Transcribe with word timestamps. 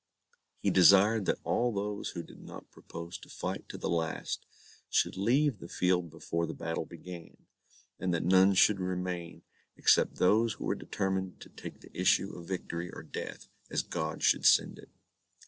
He 0.57 0.71
desired 0.71 1.25
that 1.25 1.37
all 1.43 1.71
those 1.71 2.09
who 2.09 2.23
did 2.23 2.41
not 2.41 2.71
propose 2.71 3.19
to 3.19 3.29
fight 3.29 3.69
to 3.69 3.77
the 3.77 3.87
last, 3.87 4.47
should 4.89 5.15
leave 5.15 5.59
the 5.59 5.67
field 5.69 6.09
before 6.09 6.47
the 6.47 6.55
battle 6.55 6.87
began, 6.87 7.45
and 7.99 8.11
that 8.11 8.23
none 8.23 8.55
should 8.55 8.79
remain 8.79 9.43
except 9.77 10.15
those 10.15 10.53
who 10.53 10.65
were 10.65 10.73
determined 10.73 11.39
to 11.41 11.49
take 11.49 11.81
the 11.81 11.95
issue 11.95 12.35
of 12.35 12.47
victory 12.47 12.89
or 12.91 13.03
death, 13.03 13.47
as 13.69 13.83
God 13.83 14.23
should 14.23 14.43
send 14.47 14.79
it. 14.79 14.89